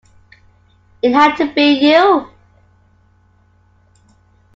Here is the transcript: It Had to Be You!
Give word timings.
It 1.03 1.11
Had 1.13 1.35
to 1.35 1.53
Be 1.53 1.73
You! 1.73 2.31